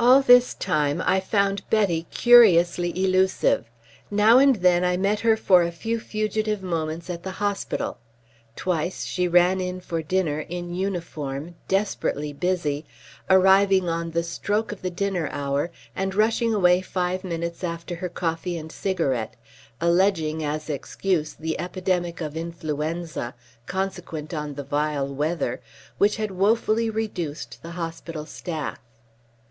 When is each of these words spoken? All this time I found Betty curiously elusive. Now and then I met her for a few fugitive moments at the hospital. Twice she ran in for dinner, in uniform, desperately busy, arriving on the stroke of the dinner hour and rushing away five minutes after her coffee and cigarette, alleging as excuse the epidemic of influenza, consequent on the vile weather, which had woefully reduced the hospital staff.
All 0.00 0.22
this 0.22 0.54
time 0.54 1.02
I 1.04 1.18
found 1.18 1.68
Betty 1.70 2.06
curiously 2.12 2.90
elusive. 3.04 3.68
Now 4.12 4.38
and 4.38 4.54
then 4.54 4.84
I 4.84 4.96
met 4.96 5.18
her 5.20 5.36
for 5.36 5.64
a 5.64 5.72
few 5.72 5.98
fugitive 5.98 6.62
moments 6.62 7.10
at 7.10 7.24
the 7.24 7.32
hospital. 7.42 7.98
Twice 8.54 9.04
she 9.04 9.26
ran 9.26 9.60
in 9.60 9.80
for 9.80 10.00
dinner, 10.00 10.38
in 10.38 10.72
uniform, 10.72 11.56
desperately 11.66 12.32
busy, 12.32 12.84
arriving 13.28 13.88
on 13.88 14.12
the 14.12 14.22
stroke 14.22 14.70
of 14.70 14.82
the 14.82 14.90
dinner 14.90 15.28
hour 15.32 15.68
and 15.96 16.14
rushing 16.14 16.54
away 16.54 16.80
five 16.80 17.24
minutes 17.24 17.64
after 17.64 17.96
her 17.96 18.08
coffee 18.08 18.56
and 18.56 18.70
cigarette, 18.70 19.34
alleging 19.80 20.44
as 20.44 20.70
excuse 20.70 21.34
the 21.34 21.58
epidemic 21.58 22.20
of 22.20 22.36
influenza, 22.36 23.34
consequent 23.66 24.32
on 24.32 24.54
the 24.54 24.62
vile 24.62 25.12
weather, 25.12 25.60
which 25.96 26.18
had 26.18 26.30
woefully 26.30 26.88
reduced 26.88 27.60
the 27.64 27.72
hospital 27.72 28.26
staff. 28.26 28.78